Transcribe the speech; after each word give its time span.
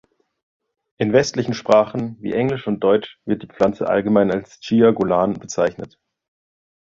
In 0.97 1.13
westlichen 1.13 1.53
Sprachen 1.53 2.17
wie 2.21 2.33
Englisch 2.33 2.65
und 2.65 2.79
Deutsch 2.79 3.19
wird 3.25 3.43
die 3.43 3.47
Pflanze 3.47 3.87
allgemein 3.87 4.31
als 4.31 4.57
Jiaogulan 4.67 5.33
bezeichnet. 5.33 5.99